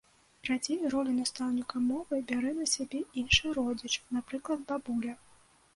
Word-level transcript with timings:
Радзей, 0.47 0.79
ролю 0.93 1.11
настаўніка 1.17 1.81
мовы 1.91 2.21
бярэ 2.33 2.51
на 2.63 2.67
сябе 2.75 3.03
іншы 3.25 3.45
родзіч, 3.61 3.93
напрыклад 4.19 4.69
бабуля. 4.75 5.13